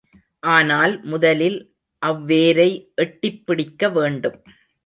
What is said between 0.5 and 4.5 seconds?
ஆனால், முதலில் அவ்வேரை எட்டிப் பிடிக்கவேண்டும்.